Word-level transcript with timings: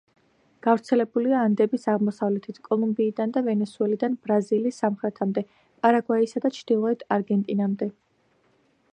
გავრცელებულია 0.67 1.41
ანდების 1.47 1.83
აღმოსავლეთით, 1.91 2.55
კოლუმბიიდან 2.67 3.33
და 3.35 3.43
ვენესუელიდან 3.49 4.15
ბრაზილიის 4.27 4.79
სამხრეთამდე, 4.83 5.43
პარაგვაისა 5.83 6.43
და 6.47 6.51
ჩრდილოეთ 6.57 7.05
არგენტინამდე. 7.17 7.89